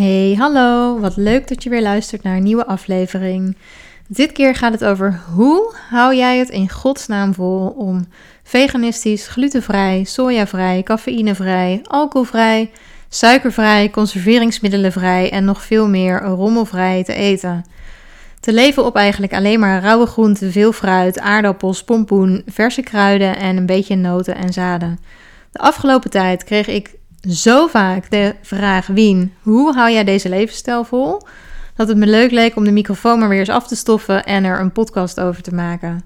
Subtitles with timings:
[0.00, 0.98] Hey, hallo.
[0.98, 3.56] Wat leuk dat je weer luistert naar een nieuwe aflevering.
[4.08, 8.06] Dit keer gaat het over hoe hou jij het in godsnaam vol om
[8.42, 12.70] veganistisch, glutenvrij, sojavrij, cafeïnevrij, alcoholvrij,
[13.08, 17.64] suikervrij, conserveringsmiddelenvrij en nog veel meer rommelvrij te eten.
[18.40, 23.56] Te leven op eigenlijk alleen maar rauwe groenten, veel fruit, aardappels, pompoen, verse kruiden en
[23.56, 24.98] een beetje noten en zaden.
[25.52, 26.98] De afgelopen tijd kreeg ik
[27.28, 31.22] zo vaak de vraag: Wien, hoe hou jij deze levensstijl vol?
[31.76, 34.44] Dat het me leuk leek om de microfoon maar weer eens af te stoffen en
[34.44, 36.04] er een podcast over te maken.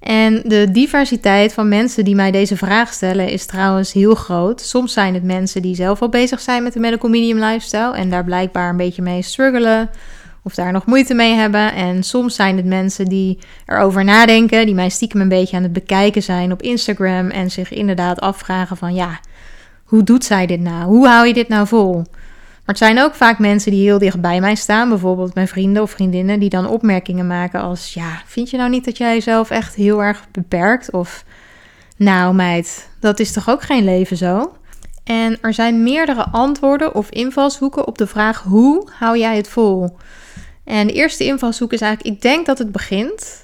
[0.00, 4.60] En de diversiteit van mensen die mij deze vraag stellen is trouwens heel groot.
[4.60, 8.10] Soms zijn het mensen die zelf al bezig zijn met de medical medium lifestyle en
[8.10, 9.90] daar blijkbaar een beetje mee struggelen
[10.42, 11.74] of daar nog moeite mee hebben.
[11.74, 15.72] En soms zijn het mensen die erover nadenken, die mij stiekem een beetje aan het
[15.72, 19.20] bekijken zijn op Instagram en zich inderdaad afvragen van ja,
[19.94, 20.84] hoe doet zij dit nou?
[20.84, 21.94] Hoe hou je dit nou vol?
[21.94, 25.82] Maar het zijn ook vaak mensen die heel dicht bij mij staan, bijvoorbeeld mijn vrienden
[25.82, 29.50] of vriendinnen, die dan opmerkingen maken als: Ja, vind je nou niet dat jij jezelf
[29.50, 30.90] echt heel erg beperkt?
[30.90, 31.24] Of
[31.96, 34.56] Nou, meid, dat is toch ook geen leven zo?
[35.04, 39.96] En er zijn meerdere antwoorden of invalshoeken op de vraag: Hoe hou jij het vol?
[40.64, 43.43] En de eerste invalshoek is eigenlijk: Ik denk dat het begint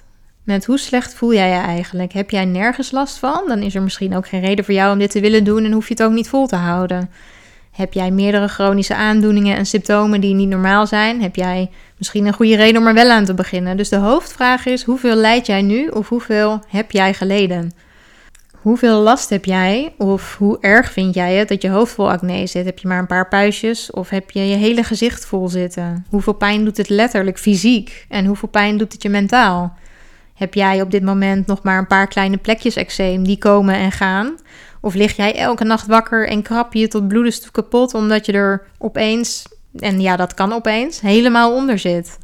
[0.58, 2.12] hoe slecht voel jij je eigenlijk?
[2.12, 3.42] Heb jij nergens last van?
[3.46, 5.72] Dan is er misschien ook geen reden voor jou om dit te willen doen en
[5.72, 7.10] hoef je het ook niet vol te houden.
[7.70, 11.22] Heb jij meerdere chronische aandoeningen en symptomen die niet normaal zijn?
[11.22, 13.76] Heb jij misschien een goede reden om er wel aan te beginnen?
[13.76, 17.72] Dus de hoofdvraag is: hoeveel leid jij nu of hoeveel heb jij geleden?
[18.60, 22.46] Hoeveel last heb jij of hoe erg vind jij het dat je hoofd vol acne
[22.46, 22.64] zit?
[22.64, 26.06] Heb je maar een paar puistjes of heb je je hele gezicht vol zitten?
[26.08, 29.76] Hoeveel pijn doet het letterlijk fysiek en hoeveel pijn doet het je mentaal?
[30.40, 33.92] Heb jij op dit moment nog maar een paar kleine plekjes eczeem die komen en
[33.92, 34.34] gaan?
[34.80, 38.62] Of lig jij elke nacht wakker en krap je tot bloedens kapot omdat je er
[38.78, 39.46] opeens,
[39.76, 42.18] en ja, dat kan opeens, helemaal onder zit?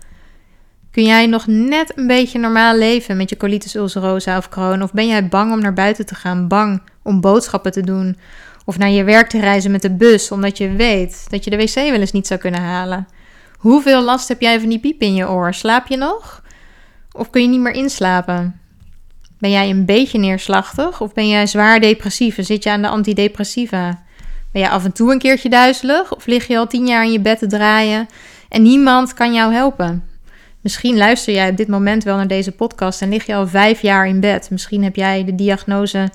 [0.91, 4.83] Kun jij nog net een beetje normaal leven met je colitis ulcerosa of kroon?
[4.83, 8.17] Of ben jij bang om naar buiten te gaan, bang om boodschappen te doen?
[8.65, 11.57] Of naar je werk te reizen met de bus omdat je weet dat je de
[11.57, 13.09] wc wel eens niet zou kunnen halen?
[13.57, 15.55] Hoeveel last heb jij van die piep in je oor?
[15.55, 16.45] Slaap je nog?
[17.17, 18.61] Of kun je niet meer inslapen?
[19.39, 22.89] Ben jij een beetje neerslachtig of ben jij zwaar depressief en zit je aan de
[22.89, 24.03] antidepressiva?
[24.53, 27.13] Ben jij af en toe een keertje duizelig of lig je al tien jaar in
[27.13, 28.09] je bed te draaien
[28.49, 30.05] en niemand kan jou helpen?
[30.61, 33.83] Misschien luister jij op dit moment wel naar deze podcast en lig je al vijf
[33.83, 34.51] jaar in bed.
[34.51, 36.09] Misschien heb jij de diagnose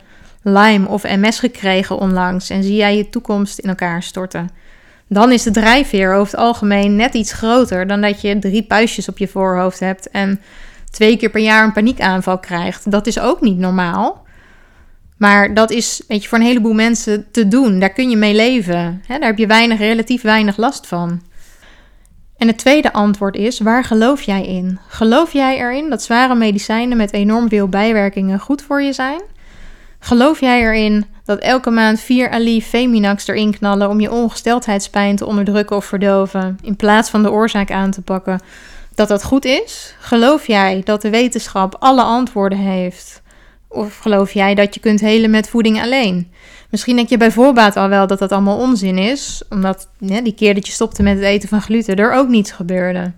[0.44, 4.50] Lyme of MS gekregen onlangs en zie jij je toekomst in elkaar storten.
[5.07, 9.09] Dan is de drijfveer over het algemeen net iets groter dan dat je drie puistjes
[9.09, 10.41] op je voorhoofd hebt en
[10.91, 12.91] twee keer per jaar een paniekaanval krijgt.
[12.91, 14.25] Dat is ook niet normaal.
[15.18, 17.79] Maar dat is weet je, voor een heleboel mensen te doen.
[17.79, 19.03] Daar kun je mee leven.
[19.07, 21.22] Daar heb je weinig, relatief weinig last van.
[22.38, 24.79] En het tweede antwoord is: waar geloof jij in?
[24.88, 29.22] Geloof jij erin dat zware medicijnen met enorm veel bijwerkingen goed voor je zijn?
[30.00, 35.25] Geloof jij erin dat elke maand vier Ali Feminax erin knallen om je ongesteldheidspijn te
[35.25, 38.41] onderdrukken of verdoven, in plaats van de oorzaak aan te pakken,
[39.01, 39.95] dat dat goed is?
[40.00, 43.22] Geloof jij dat de wetenschap alle antwoorden heeft?
[43.67, 46.31] Of geloof jij dat je kunt helen met voeding alleen?
[46.69, 50.53] Misschien denk je bij voorbaat al wel dat dat allemaal onzin is, omdat die keer
[50.53, 53.11] dat je stopte met het eten van gluten er ook niets gebeurde.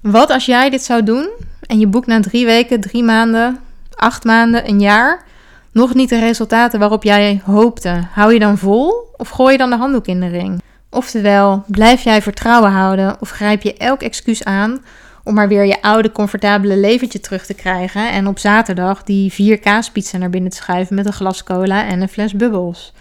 [0.00, 1.28] Wat als jij dit zou doen
[1.60, 3.58] en je boekt na drie weken, drie maanden,
[3.94, 5.24] acht maanden, een jaar
[5.72, 8.06] nog niet de resultaten waarop jij hoopte?
[8.12, 10.62] Hou je dan vol of gooi je dan de handdoek in de ring?
[10.96, 14.84] Oftewel, blijf jij vertrouwen houden of grijp je elk excuus aan
[15.24, 19.58] om maar weer je oude comfortabele leventje terug te krijgen en op zaterdag die vier
[19.58, 22.92] kaaspizza naar binnen te schuiven met een glas cola en een fles bubbels.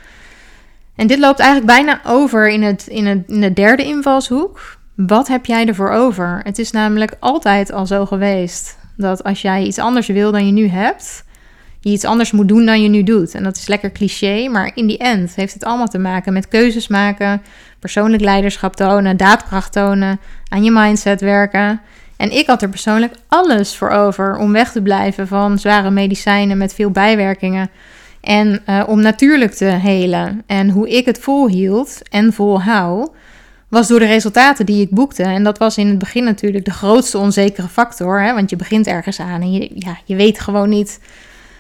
[0.96, 4.78] En dit loopt eigenlijk bijna over in, het, in, het, in de derde invalshoek.
[4.96, 6.42] Wat heb jij ervoor over?
[6.44, 10.52] Het is namelijk altijd al zo geweest dat als jij iets anders wil dan je
[10.52, 11.25] nu hebt,
[11.92, 13.36] iets anders moet doen dan je nu doet.
[13.36, 16.48] En dat is lekker cliché, maar in die end heeft het allemaal te maken met
[16.48, 17.42] keuzes maken,
[17.80, 21.82] persoonlijk leiderschap tonen, daadkracht tonen, aan je mindset werken.
[22.18, 26.58] En ik had er persoonlijk alles voor over om weg te blijven van zware medicijnen
[26.58, 27.70] met veel bijwerkingen.
[28.22, 30.44] En uh, om natuurlijk te helen.
[30.46, 33.10] En hoe ik het volhield en volhou,
[33.68, 35.24] was door de resultaten die ik boekte.
[35.24, 38.22] En dat was in het begin natuurlijk de grootste onzekere factor.
[38.22, 38.34] Hè?
[38.34, 41.00] Want je begint ergens aan en je, ja, je weet gewoon niet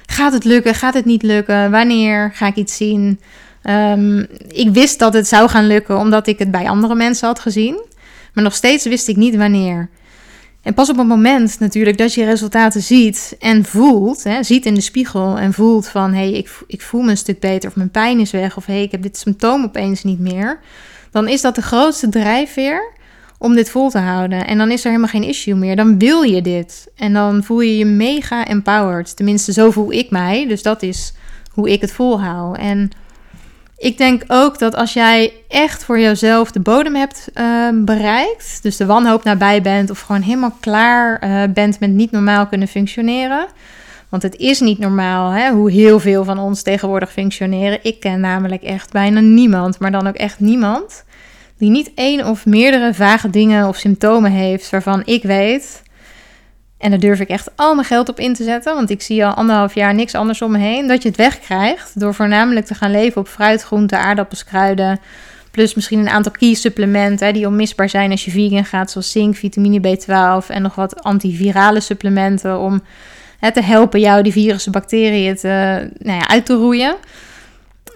[0.05, 0.75] Gaat het lukken?
[0.75, 1.71] Gaat het niet lukken?
[1.71, 3.19] Wanneer ga ik iets zien?
[3.61, 7.39] Ehm, ik wist dat het zou gaan lukken omdat ik het bij andere mensen had
[7.39, 7.83] gezien.
[8.33, 9.89] Maar nog steeds wist ik niet wanneer.
[10.65, 14.73] En pas op het moment natuurlijk dat je resultaten ziet en voelt, hè, ziet in
[14.73, 17.75] de spiegel en voelt van hé, hey, ik, ik voel me een stuk beter of
[17.75, 20.59] mijn pijn is weg of hé, hey, ik heb dit symptoom opeens niet meer.
[21.11, 22.91] dan is dat de grootste drijfveer
[23.37, 24.47] om dit vol te houden.
[24.47, 25.75] En dan is er helemaal geen issue meer.
[25.75, 26.91] Dan wil je dit.
[26.95, 29.15] En dan voel je je mega empowered.
[29.15, 30.47] Tenminste, zo voel ik mij.
[30.47, 31.13] Dus dat is
[31.51, 32.57] hoe ik het volhoud.
[32.57, 32.91] En
[33.77, 38.77] ik denk ook dat als jij echt voor jezelf de bodem hebt uh, bereikt, dus
[38.77, 43.47] de wanhoop nabij bent of gewoon helemaal klaar uh, bent met niet normaal kunnen functioneren.
[44.09, 47.79] Want het is niet normaal hè, hoe heel veel van ons tegenwoordig functioneren.
[47.81, 51.04] Ik ken namelijk echt bijna niemand, maar dan ook echt niemand,
[51.57, 55.83] die niet één of meerdere vage dingen of symptomen heeft waarvan ik weet
[56.77, 58.75] en daar durf ik echt al mijn geld op in te zetten.
[58.75, 60.87] Want ik zie al anderhalf jaar niks anders om me heen.
[60.87, 64.99] Dat je het wegkrijgt door voornamelijk te gaan leven op fruit, groenten, aardappels, kruiden.
[65.51, 68.91] Plus misschien een aantal key supplementen die onmisbaar zijn als je vegan gaat.
[68.91, 72.59] Zoals zink, vitamine B12 en nog wat antivirale supplementen.
[72.59, 72.83] Om
[73.53, 75.47] te helpen jou die virussen, bacteriën te,
[75.97, 76.95] nou ja, uit te roeien.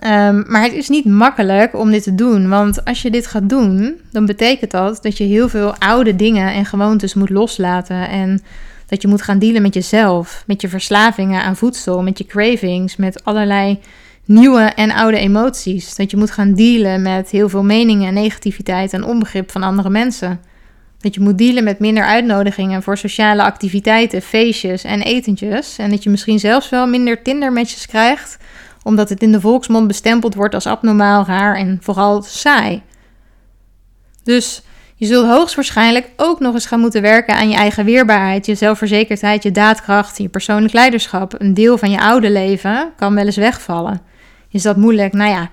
[0.05, 2.49] Um, maar het is niet makkelijk om dit te doen.
[2.49, 6.53] Want als je dit gaat doen, dan betekent dat dat je heel veel oude dingen
[6.53, 8.09] en gewoontes moet loslaten.
[8.09, 8.41] En
[8.87, 12.95] dat je moet gaan dealen met jezelf, met je verslavingen aan voedsel, met je cravings,
[12.95, 13.79] met allerlei
[14.25, 15.95] nieuwe en oude emoties.
[15.95, 19.89] Dat je moet gaan dealen met heel veel meningen en negativiteit en onbegrip van andere
[19.89, 20.39] mensen.
[20.99, 25.77] Dat je moet dealen met minder uitnodigingen voor sociale activiteiten, feestjes en etentjes.
[25.77, 28.37] En dat je misschien zelfs wel minder Tindermatches krijgt,
[28.83, 32.81] omdat het in de volksmond bestempeld wordt als abnormaal, raar en vooral saai.
[34.23, 34.61] Dus
[34.95, 39.43] je zult hoogstwaarschijnlijk ook nog eens gaan moeten werken aan je eigen weerbaarheid, je zelfverzekerdheid,
[39.43, 41.35] je daadkracht, je persoonlijk leiderschap.
[41.37, 44.01] Een deel van je oude leven kan wel eens wegvallen.
[44.51, 45.13] Is dat moeilijk?
[45.13, 45.49] Nou ja,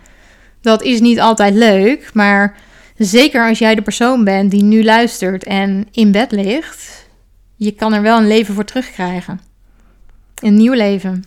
[0.61, 2.56] dat is niet altijd leuk, maar
[2.96, 7.08] zeker als jij de persoon bent die nu luistert en in bed ligt,
[7.56, 9.40] je kan er wel een leven voor terugkrijgen.
[10.43, 11.25] Een nieuw leven.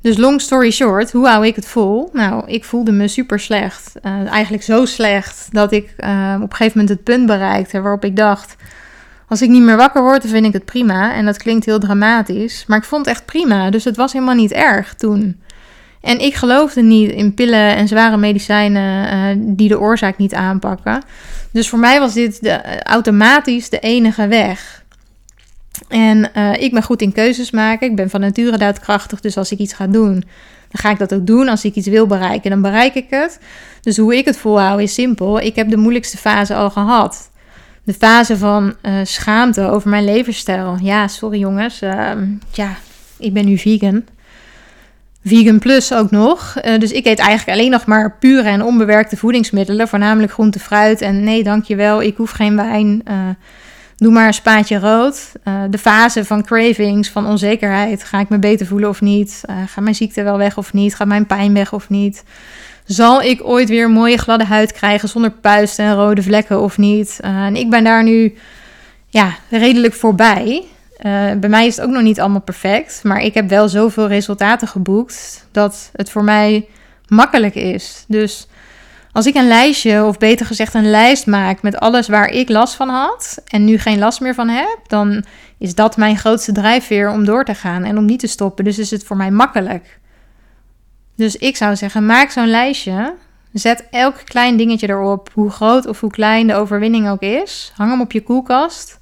[0.00, 2.10] Dus long story short, hoe hou ik het vol?
[2.12, 3.92] Nou, ik voelde me super slecht.
[4.02, 8.04] Uh, eigenlijk zo slecht dat ik uh, op een gegeven moment het punt bereikte waarop
[8.04, 8.56] ik dacht:
[9.28, 11.14] als ik niet meer wakker word, dan vind ik het prima.
[11.14, 13.70] En dat klinkt heel dramatisch, maar ik vond het echt prima.
[13.70, 15.40] Dus het was helemaal niet erg toen.
[16.00, 21.02] En ik geloofde niet in pillen en zware medicijnen uh, die de oorzaak niet aanpakken.
[21.50, 24.77] Dus voor mij was dit de, automatisch de enige weg.
[25.88, 27.90] En uh, ik ben goed in keuzes maken.
[27.90, 29.20] Ik ben van nature daadkrachtig.
[29.20, 30.12] Dus als ik iets ga doen,
[30.68, 31.48] dan ga ik dat ook doen.
[31.48, 33.38] Als ik iets wil bereiken, dan bereik ik het.
[33.80, 35.40] Dus hoe ik het volhoud is simpel.
[35.40, 37.30] Ik heb de moeilijkste fase al gehad.
[37.84, 40.76] De fase van uh, schaamte over mijn levensstijl.
[40.82, 41.82] Ja, sorry jongens.
[41.82, 42.10] Uh,
[42.52, 42.76] ja,
[43.18, 44.04] ik ben nu vegan.
[45.24, 46.54] Vegan plus ook nog.
[46.64, 49.88] Uh, dus ik eet eigenlijk alleen nog maar pure en onbewerkte voedingsmiddelen.
[49.88, 51.00] Voornamelijk groente, fruit.
[51.00, 52.02] En nee, dankjewel.
[52.02, 53.02] Ik hoef geen wijn.
[53.98, 55.32] Doe maar een spaatje rood.
[55.44, 58.04] Uh, de fase van cravings, van onzekerheid.
[58.04, 59.42] Ga ik me beter voelen of niet?
[59.50, 60.94] Uh, gaat mijn ziekte wel weg of niet?
[60.94, 62.24] Gaat mijn pijn weg of niet?
[62.84, 67.18] Zal ik ooit weer mooie gladde huid krijgen zonder puisten en rode vlekken of niet?
[67.24, 68.34] Uh, en ik ben daar nu
[69.08, 70.64] ja, redelijk voorbij.
[71.38, 73.00] bij mij is het ook nog niet allemaal perfect.
[73.04, 76.66] Maar ik heb wel zoveel resultaten geboekt dat het voor mij
[77.08, 78.04] makkelijk is.
[78.08, 78.48] Dus
[79.18, 82.74] als ik een lijstje, of beter gezegd een lijst maak met alles waar ik last
[82.74, 85.24] van had en nu geen last meer van heb, dan
[85.58, 88.64] is dat mijn grootste drijfveer om door te gaan en om niet te stoppen.
[88.64, 89.98] Dus is het voor mij makkelijk.
[91.16, 93.14] Dus ik zou zeggen, maak zo'n lijstje.
[93.52, 97.72] Zet elk klein dingetje erop, hoe groot of hoe klein de overwinning ook is.
[97.76, 98.98] Hang hem op je koelkast.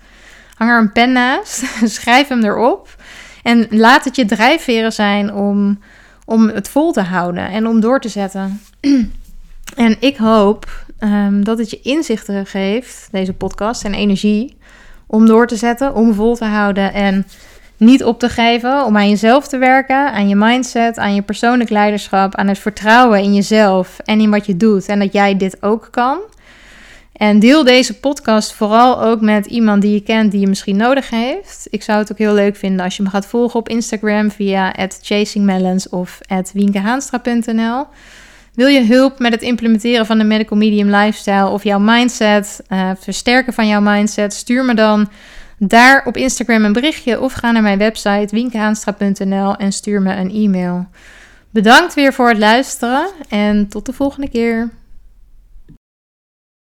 [0.54, 1.64] Hang er een pen naast.
[1.98, 2.96] Schrijf hem erop.
[3.42, 5.78] En laat het je drijfveren zijn om,
[6.24, 8.60] om het vol te houden en om door te zetten.
[9.76, 14.56] En ik hoop um, dat het je inzichten geeft, deze podcast, en energie
[15.06, 17.26] om door te zetten, om vol te houden en
[17.76, 21.70] niet op te geven, om aan jezelf te werken, aan je mindset, aan je persoonlijk
[21.70, 25.62] leiderschap, aan het vertrouwen in jezelf en in wat je doet en dat jij dit
[25.62, 26.18] ook kan.
[27.12, 31.10] En deel deze podcast vooral ook met iemand die je kent die je misschien nodig
[31.10, 31.66] heeft.
[31.70, 34.74] Ik zou het ook heel leuk vinden als je me gaat volgen op Instagram via
[35.02, 36.20] chasingmelons of
[36.52, 37.86] winkehaanstra.nl.
[38.56, 42.90] Wil je hulp met het implementeren van de medical medium lifestyle of jouw mindset, uh,
[42.98, 44.32] versterken van jouw mindset?
[44.32, 45.08] Stuur me dan
[45.58, 50.30] daar op Instagram een berichtje of ga naar mijn website winkehaanstra.nl en stuur me een
[50.30, 50.86] e-mail.
[51.50, 54.70] Bedankt weer voor het luisteren en tot de volgende keer.